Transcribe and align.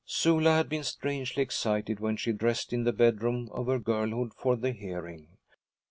Sula 0.03 0.53
had 0.53 0.67
been 0.67 0.83
strangely 0.83 1.43
excited 1.43 1.99
when 1.99 2.17
she 2.17 2.31
dressed 2.31 2.73
in 2.73 2.85
the 2.85 2.91
bedroom 2.91 3.49
of 3.51 3.67
her 3.67 3.77
girlhood 3.77 4.33
for 4.33 4.55
the 4.55 4.71
hearing. 4.71 5.37